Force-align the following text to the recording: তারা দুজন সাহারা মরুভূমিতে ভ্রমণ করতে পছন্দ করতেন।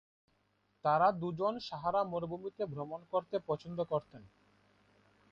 তারা 0.85 1.07
দুজন 1.11 1.53
সাহারা 1.59 2.01
মরুভূমিতে 2.03 2.63
ভ্রমণ 2.65 3.01
করতে 3.11 3.35
পছন্দ 3.47 3.79
করতেন। 3.83 4.23